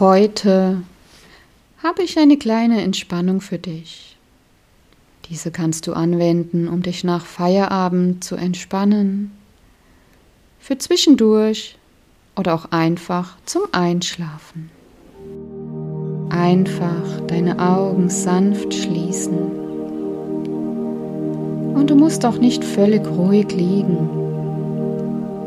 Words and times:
Heute 0.00 0.82
habe 1.82 2.02
ich 2.02 2.18
eine 2.18 2.38
kleine 2.38 2.80
Entspannung 2.80 3.42
für 3.42 3.58
dich. 3.58 4.16
Diese 5.28 5.50
kannst 5.50 5.86
du 5.86 5.92
anwenden, 5.92 6.68
um 6.68 6.82
dich 6.82 7.04
nach 7.04 7.26
Feierabend 7.26 8.24
zu 8.24 8.36
entspannen, 8.36 9.30
für 10.58 10.78
zwischendurch 10.78 11.76
oder 12.34 12.54
auch 12.54 12.70
einfach 12.70 13.36
zum 13.44 13.60
Einschlafen. 13.72 14.70
Einfach 16.30 17.20
deine 17.26 17.58
Augen 17.58 18.08
sanft 18.08 18.72
schließen. 18.72 19.36
Und 21.74 21.90
du 21.90 21.94
musst 21.94 22.24
auch 22.24 22.38
nicht 22.38 22.64
völlig 22.64 23.06
ruhig 23.06 23.52
liegen. 23.52 24.08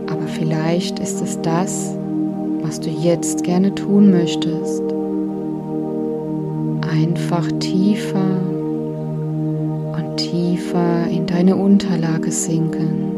Aber 0.07 0.27
vielleicht 0.27 0.99
ist 0.99 1.21
es 1.21 1.41
das, 1.41 1.95
was 2.63 2.79
du 2.79 2.89
jetzt 2.89 3.43
gerne 3.43 3.75
tun 3.75 4.11
möchtest. 4.11 4.83
Einfach 6.89 7.51
tiefer 7.59 8.39
und 9.97 10.17
tiefer 10.17 11.07
in 11.09 11.25
deine 11.25 11.55
Unterlage 11.55 12.31
sinken. 12.31 13.11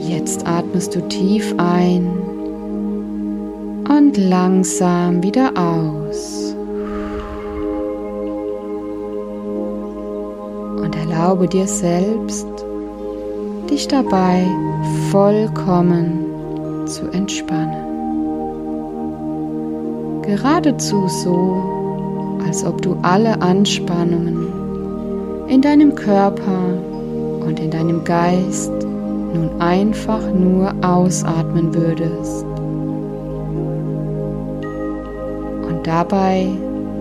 Jetzt 0.00 0.46
atmest 0.46 0.94
du 0.94 1.00
tief 1.08 1.54
ein 1.58 2.06
und 3.88 4.16
langsam 4.16 5.22
wieder 5.22 5.52
aus. 5.56 6.54
Und 10.82 10.96
erlaube 10.96 11.48
dir 11.48 11.66
selbst, 11.66 12.57
dich 13.70 13.88
dabei 13.88 14.46
vollkommen 15.10 16.86
zu 16.86 17.08
entspannen. 17.12 17.88
Geradezu 20.22 21.08
so, 21.08 21.62
als 22.46 22.64
ob 22.64 22.82
du 22.82 22.96
alle 23.02 23.40
Anspannungen 23.40 24.48
in 25.48 25.62
deinem 25.62 25.94
Körper 25.94 26.74
und 27.46 27.58
in 27.60 27.70
deinem 27.70 28.04
Geist 28.04 28.72
nun 29.34 29.50
einfach 29.60 30.22
nur 30.32 30.72
ausatmen 30.82 31.74
würdest. 31.74 32.44
Und 35.68 35.86
dabei 35.86 36.48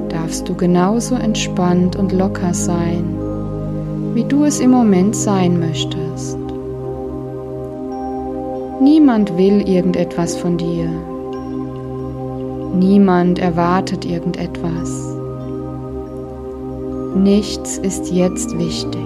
darfst 0.10 0.48
du 0.48 0.56
genauso 0.56 1.16
entspannt 1.16 1.96
und 1.96 2.12
locker 2.14 2.54
sein, 2.54 3.04
wie 4.14 4.24
du 4.24 4.46
es 4.46 4.60
im 4.60 4.72
Moment 4.72 5.16
sein 5.16 5.60
möchtest. 5.60 6.47
Niemand 8.80 9.36
will 9.38 9.68
irgendetwas 9.68 10.38
von 10.38 10.56
dir. 10.56 10.88
Niemand 12.76 13.40
erwartet 13.40 14.06
irgendetwas. 14.06 15.18
Nichts 17.16 17.80
ist 17.80 18.12
jetzt 18.12 18.56
wichtig. 18.60 19.02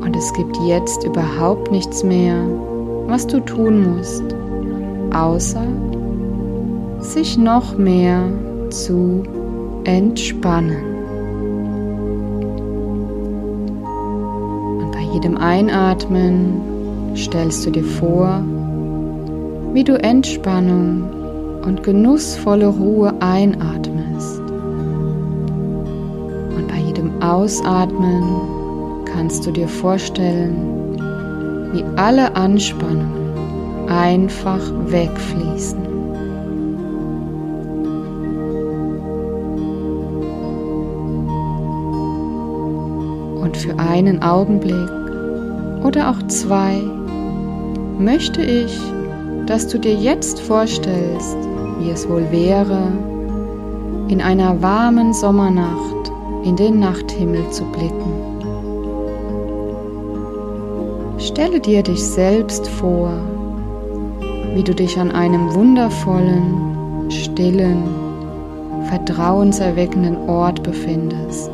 Und 0.00 0.16
es 0.16 0.32
gibt 0.32 0.56
jetzt 0.66 1.04
überhaupt 1.04 1.70
nichts 1.70 2.02
mehr, 2.02 2.34
was 3.06 3.26
du 3.26 3.40
tun 3.40 3.96
musst, 3.96 4.24
außer 5.12 5.66
sich 7.00 7.36
noch 7.36 7.76
mehr 7.76 8.22
zu 8.70 9.22
entspannen. 9.84 10.82
Und 14.80 14.92
bei 14.92 15.02
jedem 15.12 15.36
Einatmen 15.36 16.77
stellst 17.16 17.66
du 17.66 17.70
dir 17.70 17.84
vor, 17.84 18.42
wie 19.72 19.84
du 19.84 19.94
Entspannung 20.02 21.04
und 21.64 21.82
genussvolle 21.82 22.66
Ruhe 22.66 23.12
einatmest. 23.20 24.40
Und 26.56 26.66
bei 26.68 26.78
jedem 26.86 27.22
Ausatmen 27.22 28.24
kannst 29.04 29.46
du 29.46 29.50
dir 29.50 29.68
vorstellen, 29.68 30.96
wie 31.72 31.84
alle 31.96 32.34
Anspannungen 32.34 33.88
einfach 33.88 34.60
wegfließen. 34.86 35.86
Und 43.42 43.56
für 43.56 43.78
einen 43.78 44.22
Augenblick 44.22 44.88
oder 45.84 46.10
auch 46.10 46.22
zwei 46.28 46.80
möchte 47.98 48.42
ich, 48.42 48.78
dass 49.46 49.66
du 49.66 49.78
dir 49.78 49.94
jetzt 49.94 50.40
vorstellst, 50.40 51.36
wie 51.78 51.90
es 51.90 52.08
wohl 52.08 52.30
wäre, 52.30 52.92
in 54.08 54.20
einer 54.22 54.62
warmen 54.62 55.12
Sommernacht 55.12 56.12
in 56.44 56.56
den 56.56 56.78
Nachthimmel 56.78 57.50
zu 57.50 57.64
blicken. 57.64 58.12
Stelle 61.18 61.60
dir 61.60 61.82
dich 61.82 62.02
selbst 62.02 62.68
vor, 62.68 63.10
wie 64.54 64.62
du 64.62 64.74
dich 64.74 64.98
an 64.98 65.10
einem 65.10 65.52
wundervollen, 65.54 67.10
stillen, 67.10 67.82
vertrauenserweckenden 68.84 70.16
Ort 70.28 70.62
befindest. 70.62 71.50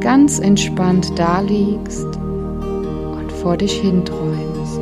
Ganz 0.00 0.38
entspannt 0.38 1.18
daliegst 1.18 2.06
vor 3.48 3.56
dich 3.56 3.80
hinträumst. 3.80 4.78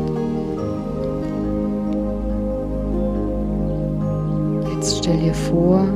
Jetzt 4.72 4.98
stell 4.98 5.18
dir 5.18 5.34
vor, 5.34 5.86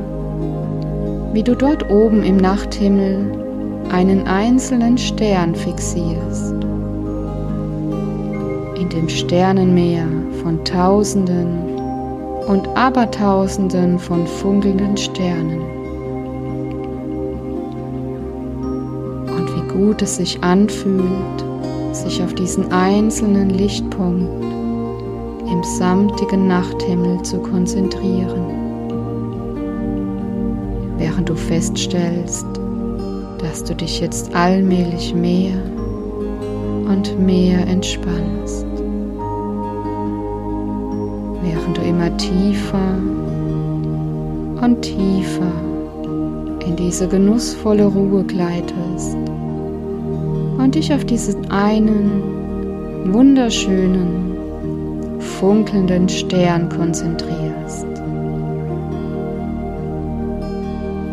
wie 1.33 1.43
du 1.43 1.53
dort 1.53 1.91
oben 1.91 2.23
im 2.23 2.37
Nachthimmel 2.37 3.29
einen 3.91 4.25
einzelnen 4.25 4.97
Stern 4.97 5.53
fixierst. 5.53 6.53
In 8.79 8.87
dem 8.87 9.09
Sternenmeer 9.09 10.07
von 10.41 10.63
Tausenden 10.63 11.77
und 12.47 12.69
Abertausenden 12.77 13.99
von 13.99 14.25
funkelnden 14.25 14.95
Sternen. 14.95 15.59
Und 19.27 19.55
wie 19.57 19.73
gut 19.73 20.01
es 20.01 20.15
sich 20.15 20.41
anfühlt, 20.41 21.50
sich 22.11 22.23
auf 22.23 22.33
diesen 22.33 22.71
einzelnen 22.73 23.51
Lichtpunkt 23.51 24.43
im 25.49 25.63
samtigen 25.63 26.45
Nachthimmel 26.45 27.21
zu 27.21 27.39
konzentrieren, 27.39 28.47
während 30.97 31.29
du 31.29 31.35
feststellst, 31.35 32.45
dass 33.37 33.63
du 33.63 33.75
dich 33.75 34.01
jetzt 34.01 34.35
allmählich 34.35 35.15
mehr 35.15 35.55
und 36.89 37.17
mehr 37.17 37.65
entspannst, 37.67 38.65
während 41.41 41.77
du 41.77 41.81
immer 41.81 42.15
tiefer 42.17 42.97
und 44.61 44.81
tiefer 44.81 45.51
in 46.67 46.75
diese 46.75 47.07
genussvolle 47.07 47.85
Ruhe 47.85 48.25
gleitest 48.25 49.15
und 50.61 50.75
dich 50.75 50.93
auf 50.93 51.03
diesen 51.05 51.49
einen 51.49 53.13
wunderschönen, 53.13 54.37
funkelnden 55.19 56.07
Stern 56.07 56.69
konzentrierst. 56.69 57.87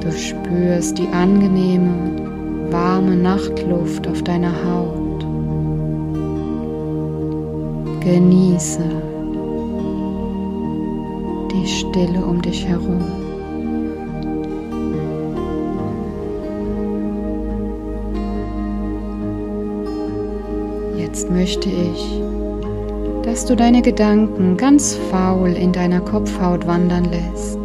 Du 0.01 0.13
spürst 0.13 0.99
die 0.99 1.09
angenehme, 1.09 2.71
warme 2.71 3.17
Nachtluft 3.17 4.07
auf 4.07 4.23
deiner 4.23 4.53
Haut. 4.65 5.25
Genieße 8.01 8.85
die 11.53 11.67
Stille 11.67 12.25
um 12.25 12.41
dich 12.43 12.67
herum. 12.67 13.18
Jetzt 21.19 21.33
möchte 21.33 21.69
ich, 21.69 22.23
dass 23.25 23.45
du 23.45 23.57
deine 23.57 23.83
Gedanken 23.83 24.57
ganz 24.57 24.95
faul 25.11 25.49
in 25.49 25.73
deiner 25.73 26.01
Kopfhaut 26.01 26.65
wandern 26.65 27.07
lässt. 27.07 27.59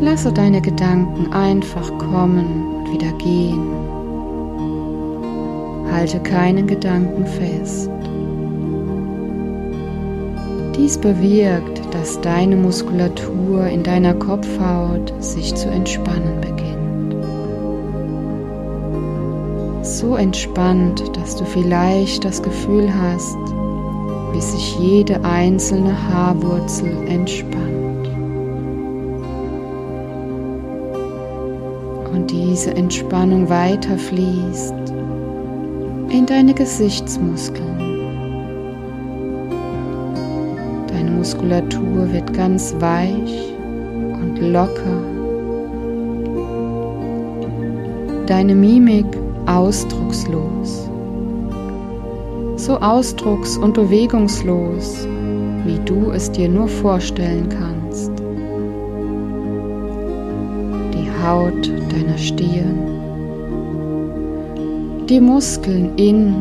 Lasse 0.00 0.32
deine 0.32 0.62
Gedanken 0.62 1.30
einfach 1.30 1.98
kommen 1.98 2.76
und 2.76 2.92
wieder 2.94 3.12
gehen. 3.18 3.60
Halte 5.92 6.18
keinen 6.20 6.66
Gedanken 6.66 7.26
fest. 7.26 7.90
Dies 10.74 10.96
bewirkt, 10.96 11.94
dass 11.94 12.22
deine 12.22 12.56
Muskulatur 12.56 13.66
in 13.66 13.82
deiner 13.82 14.14
Kopfhaut 14.14 15.12
sich 15.22 15.54
zu 15.54 15.68
entspannen 15.68 16.40
beginnt. 16.40 16.51
So 20.02 20.16
entspannt, 20.16 21.16
dass 21.16 21.36
du 21.36 21.44
vielleicht 21.44 22.24
das 22.24 22.42
Gefühl 22.42 22.92
hast, 22.92 23.38
wie 24.32 24.40
sich 24.40 24.76
jede 24.76 25.24
einzelne 25.24 25.96
Haarwurzel 26.08 27.06
entspannt. 27.06 28.08
Und 32.12 32.32
diese 32.32 32.74
Entspannung 32.74 33.48
weiterfließt 33.48 34.74
in 36.10 36.26
deine 36.26 36.52
Gesichtsmuskeln. 36.52 37.78
Deine 40.88 41.12
Muskulatur 41.12 42.12
wird 42.12 42.34
ganz 42.34 42.74
weich 42.80 43.54
und 44.20 44.36
locker. 44.40 45.00
Deine 48.26 48.56
Mimik 48.56 49.21
ausdruckslos 49.46 50.88
so 52.62 52.78
ausdrucks- 52.78 53.56
und 53.56 53.74
bewegungslos, 53.74 55.06
wie 55.64 55.80
du 55.84 56.12
es 56.12 56.30
dir 56.30 56.48
nur 56.48 56.68
vorstellen 56.68 57.48
kannst. 57.48 58.12
Die 60.94 61.08
Haut 61.24 61.68
deiner 61.90 62.16
Stirn, 62.16 62.78
die 65.08 65.20
Muskeln 65.20 65.96
in 65.96 66.34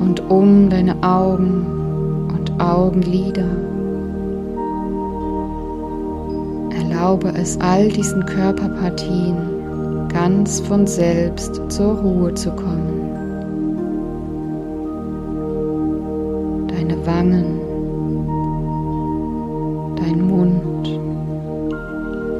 und 0.00 0.20
um 0.30 0.70
deine 0.70 0.96
Augen 1.02 1.66
und 2.28 2.58
Augenlider. 2.58 3.44
Erlaube 6.70 7.34
es 7.36 7.60
all 7.60 7.88
diesen 7.88 8.24
Körperpartien 8.24 9.55
ganz 10.16 10.60
von 10.60 10.86
selbst 10.86 11.60
zur 11.68 11.92
Ruhe 11.98 12.32
zu 12.32 12.50
kommen. 12.52 12.96
Wangen, 17.06 17.60
dein 19.94 20.26
Mund 20.26 20.88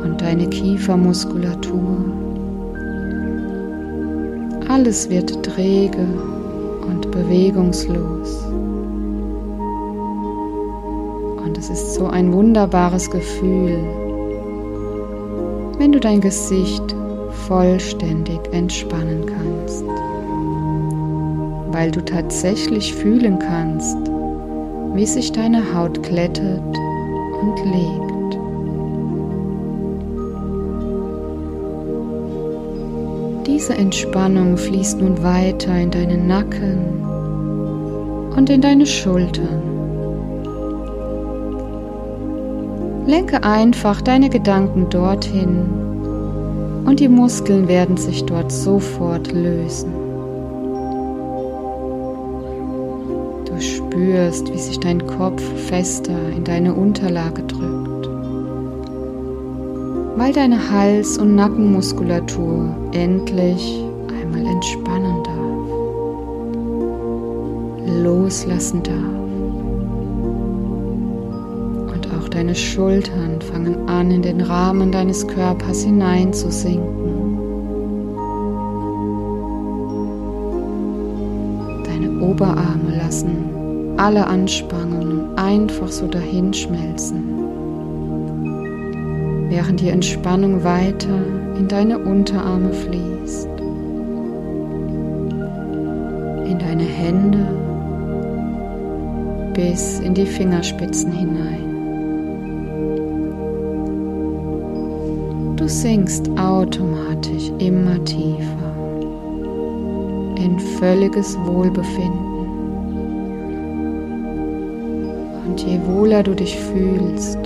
und 0.03 0.21
deine 0.21 0.49
Kiefermuskulatur. 0.49 2.05
Alles 4.69 5.09
wird 5.09 5.41
träge 5.45 6.09
und 6.89 7.13
bewegungslos. 7.13 8.45
Und 11.45 11.57
es 11.57 11.71
ist 11.71 11.95
so 11.95 12.09
ein 12.09 12.33
wunderbares 12.33 13.09
Gefühl, 13.09 13.79
wenn 15.79 15.93
du 15.93 16.01
dein 16.01 16.21
Gesicht 16.21 16.97
vollständig 17.47 18.41
entspannen 18.53 19.25
kannst, 19.27 19.85
weil 21.73 21.91
du 21.91 22.05
tatsächlich 22.05 22.95
fühlen 22.95 23.39
kannst, 23.39 23.97
wie 24.95 25.07
sich 25.07 25.33
deine 25.33 25.75
Haut 25.75 26.03
glättet 26.03 26.61
und 27.41 27.65
legt. 27.65 28.17
Diese 33.47 33.75
Entspannung 33.75 34.57
fließt 34.57 35.01
nun 35.01 35.23
weiter 35.23 35.79
in 35.79 35.91
deinen 35.91 36.27
Nacken 36.27 36.79
und 38.37 38.51
in 38.51 38.61
deine 38.61 38.87
Schultern. 38.87 39.63
Lenke 43.07 43.45
einfach 43.45 44.03
deine 44.03 44.29
Gedanken 44.29 44.91
dorthin 44.91 45.86
und 46.87 47.01
die 47.01 47.09
Muskeln 47.09 47.69
werden 47.69 47.97
sich 47.97 48.25
dort 48.25 48.51
sofort 48.51 49.33
lösen. 49.33 50.07
spürst, 53.97 54.53
wie 54.53 54.59
sich 54.59 54.79
dein 54.79 55.07
Kopf 55.07 55.43
fester 55.69 56.29
in 56.37 56.45
deine 56.45 56.75
Unterlage 56.75 57.43
drückt, 57.43 58.09
weil 60.17 60.33
deine 60.33 60.71
Hals- 60.71 61.19
und 61.19 61.35
Nackenmuskulatur 61.35 62.77
endlich 62.93 63.83
einmal 64.21 64.47
entspannen 64.47 65.23
darf, 65.25 65.69
loslassen 68.03 68.83
darf. 68.83 69.26
Deine 72.37 72.55
Schultern 72.55 73.41
fangen 73.41 73.89
an, 73.89 74.11
in 74.11 74.21
den 74.21 74.43
Rahmen 74.43 74.93
deines 74.93 75.27
Körpers 75.27 75.85
hineinzusinken. 75.85 77.39
Deine 81.85 82.21
Oberarme 82.21 82.95
lassen 82.99 83.95
alle 83.97 84.27
Anspannungen 84.27 85.39
einfach 85.39 85.89
so 85.89 86.07
dahinschmelzen, 86.07 87.25
während 89.49 89.81
die 89.81 89.89
Entspannung 89.89 90.63
weiter 90.63 91.19
in 91.59 91.69
deine 91.69 91.99
Unterarme 91.99 92.75
fließt, 92.75 93.49
in 96.51 96.59
deine 96.59 96.85
Hände 96.85 97.47
bis 99.55 100.01
in 100.01 100.13
die 100.13 100.27
Fingerspitzen 100.27 101.13
hinein. 101.13 101.76
Du 105.67 105.73
sinkst 105.73 106.31
automatisch 106.39 107.51
immer 107.59 107.99
tiefer 108.05 108.73
in 110.37 110.61
völliges 110.79 111.37
Wohlbefinden. 111.41 112.37
Und 115.45 115.61
je 115.61 115.81
wohler 115.89 116.23
du 116.23 116.37
dich 116.37 116.57
fühlst, 116.57 117.41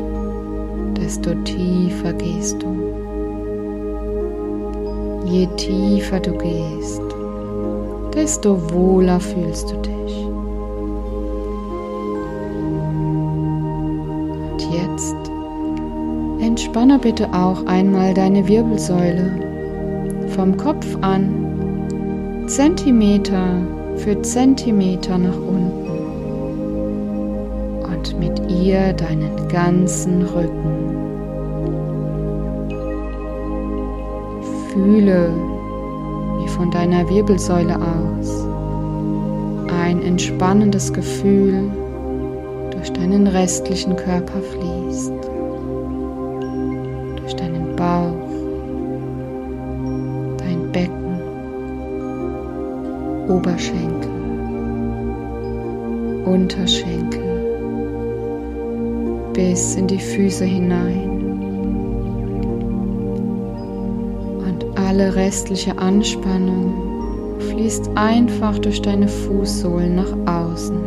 desto 0.98 1.34
tiefer 1.44 2.12
gehst 2.12 2.62
du. 2.62 2.76
Je 5.24 5.46
tiefer 5.56 6.20
du 6.20 6.32
gehst, 6.32 7.00
desto 8.12 8.70
wohler 8.70 9.18
fühlst 9.18 9.70
du 9.72 9.76
dich. 9.78 9.89
Entspanne 16.70 17.00
bitte 17.00 17.28
auch 17.32 17.66
einmal 17.66 18.14
deine 18.14 18.46
Wirbelsäule 18.46 19.32
vom 20.28 20.56
Kopf 20.56 20.86
an, 21.00 22.46
Zentimeter 22.46 23.60
für 23.96 24.22
Zentimeter 24.22 25.18
nach 25.18 25.36
unten 25.36 25.80
ihr 28.48 28.92
deinen 28.92 29.48
ganzen 29.48 30.22
Rücken. 30.22 30.86
Fühle, 34.72 35.34
wie 36.38 36.48
von 36.50 36.70
deiner 36.70 37.08
Wirbelsäule 37.08 37.74
aus 37.74 38.46
ein 39.84 40.02
entspannendes 40.02 40.92
Gefühl 40.92 41.64
durch 42.70 42.92
deinen 42.92 43.26
restlichen 43.26 43.96
Körper 43.96 44.40
fließt, 44.40 44.79
Oberschenkel, 53.50 54.10
Unterschenkel 56.24 57.20
bis 59.32 59.74
in 59.74 59.88
die 59.88 59.98
Füße 59.98 60.44
hinein. 60.44 61.10
Und 64.38 64.64
alle 64.78 65.16
restliche 65.16 65.76
Anspannung 65.78 67.40
fließt 67.40 67.90
einfach 67.96 68.56
durch 68.58 68.82
deine 68.82 69.08
Fußsohlen 69.08 69.96
nach 69.96 70.12
außen, 70.26 70.78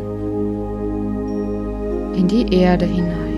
in 2.15 2.27
die 2.29 2.55
Erde 2.55 2.85
hinein. 2.85 3.32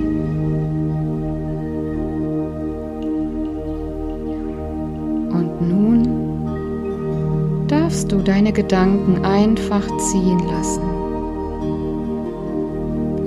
Darfst 7.96 8.12
du 8.12 8.18
deine 8.18 8.52
Gedanken 8.52 9.24
einfach 9.24 9.88
ziehen 10.00 10.40
lassen. 10.50 10.82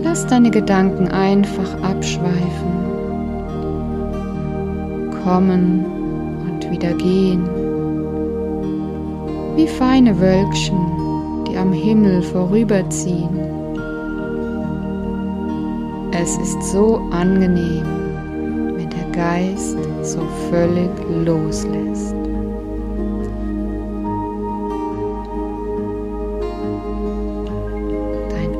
Lass 0.02 0.26
deine 0.26 0.50
Gedanken 0.50 1.08
einfach 1.08 1.82
abschweifen, 1.82 2.68
kommen 5.24 5.86
und 6.42 6.70
wieder 6.70 6.92
gehen, 6.92 7.48
wie 9.56 9.66
feine 9.66 10.20
Wölkchen, 10.20 10.78
die 11.48 11.56
am 11.56 11.72
Himmel 11.72 12.20
vorüberziehen. 12.20 13.38
Es 16.12 16.36
ist 16.36 16.62
so 16.72 17.00
angenehm, 17.10 17.86
wenn 18.76 18.90
der 18.90 19.08
Geist 19.12 19.78
so 20.02 20.20
völlig 20.50 20.90
loslässt. 21.24 22.27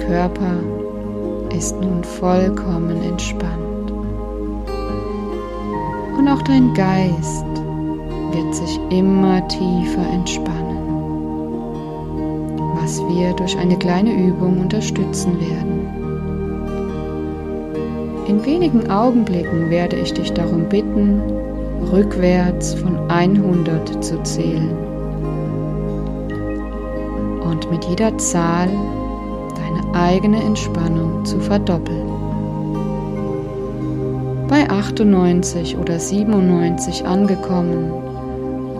Körper 0.08 0.56
ist 1.54 1.78
nun 1.82 2.02
vollkommen 2.02 3.02
entspannt. 3.02 3.92
Und 6.16 6.26
auch 6.26 6.40
dein 6.40 6.72
Geist 6.72 7.44
wird 8.32 8.54
sich 8.54 8.80
immer 8.88 9.46
tiefer 9.48 10.08
entspannen, 10.10 10.78
was 12.80 13.02
wir 13.08 13.34
durch 13.34 13.58
eine 13.58 13.76
kleine 13.76 14.14
Übung 14.14 14.62
unterstützen 14.62 15.38
werden. 15.38 15.86
In 18.28 18.42
wenigen 18.46 18.90
Augenblicken 18.90 19.68
werde 19.68 19.96
ich 19.96 20.14
dich 20.14 20.32
darum 20.32 20.70
bitten, 20.70 21.20
rückwärts 21.92 22.72
von 22.72 22.96
100 23.10 24.02
zu 24.02 24.22
zählen. 24.22 24.74
Und 27.42 27.70
mit 27.70 27.84
jeder 27.84 28.16
Zahl 28.16 28.70
eigene 29.94 30.42
Entspannung 30.42 31.24
zu 31.24 31.38
verdoppeln. 31.40 32.08
Bei 34.48 34.68
98 34.70 35.76
oder 35.76 35.98
97 35.98 37.06
angekommen 37.06 37.92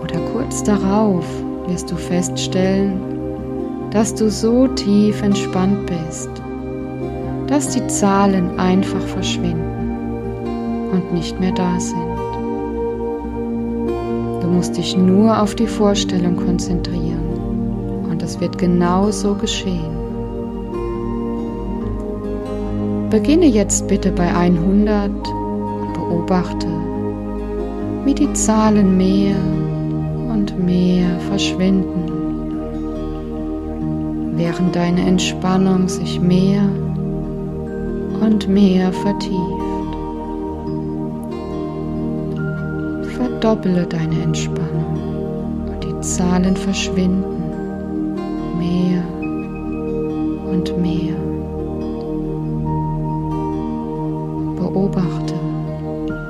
oder 0.01 0.19
kurz 0.33 0.63
darauf 0.63 1.25
wirst 1.67 1.91
du 1.91 1.95
feststellen, 1.95 2.99
dass 3.91 4.15
du 4.15 4.29
so 4.29 4.67
tief 4.67 5.21
entspannt 5.21 5.85
bist, 5.85 6.29
dass 7.47 7.69
die 7.69 7.85
Zahlen 7.87 8.59
einfach 8.59 9.01
verschwinden 9.01 10.89
und 10.91 11.13
nicht 11.13 11.39
mehr 11.39 11.51
da 11.51 11.79
sind. 11.79 11.99
Du 14.41 14.47
musst 14.47 14.77
dich 14.77 14.97
nur 14.97 15.39
auf 15.39 15.53
die 15.53 15.67
Vorstellung 15.67 16.35
konzentrieren 16.35 18.07
und 18.09 18.23
es 18.23 18.39
wird 18.39 18.57
genauso 18.57 19.35
geschehen. 19.35 19.98
Beginne 23.09 23.47
jetzt 23.47 23.87
bitte 23.87 24.11
bei 24.11 24.31
100 24.31 25.09
und 25.09 25.93
beobachte, 25.93 26.67
wie 28.05 28.13
die 28.13 28.31
Zahlen 28.33 28.97
mehr 28.97 29.35
und 30.31 30.63
mehr 30.63 31.19
verschwinden, 31.27 32.05
während 34.35 34.75
deine 34.75 35.01
Entspannung 35.07 35.89
sich 35.89 36.21
mehr 36.21 36.61
und 38.21 38.47
mehr 38.47 38.93
vertieft. 38.93 39.33
Verdoppele 43.17 43.87
deine 43.87 44.21
Entspannung 44.21 45.65
und 45.67 45.83
die 45.83 45.99
Zahlen 46.01 46.55
verschwinden 46.55 47.38
Beobachte, 54.79 55.33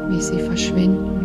wie 0.10 0.22
sie 0.22 0.40
verschwinden. 0.40 1.20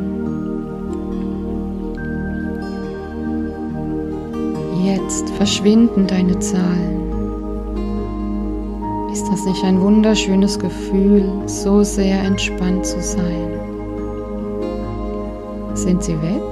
Jetzt 4.85 5.31
verschwinden 5.31 6.07
deine 6.07 6.39
Zahlen. 6.39 7.01
Ist 9.11 9.27
das 9.31 9.47
nicht 9.47 9.65
ein 9.65 9.81
wunderschönes 9.81 10.59
Gefühl, 10.59 11.25
so 11.47 11.83
sehr 11.83 12.21
entspannt 12.25 12.85
zu 12.85 13.01
sein? 13.01 13.49
Sind 15.73 16.03
sie 16.03 16.21
weg? 16.21 16.43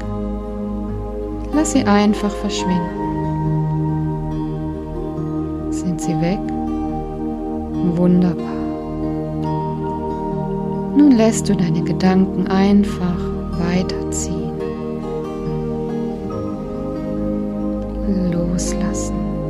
Lass 1.55 1.73
sie 1.73 1.85
einfach 1.85 2.31
verschwinden. 2.31 3.03
Sind 5.71 6.01
sie 6.01 6.19
weg? 6.23 6.41
Wunderbar. 7.95 8.62
Nun 10.97 11.13
lässt 11.13 11.49
du 11.49 11.55
deine 11.55 11.83
Gedanken 11.83 12.47
einfach 12.47 13.19
weiterziehen. 13.59 14.53
Loslassen. 18.31 19.42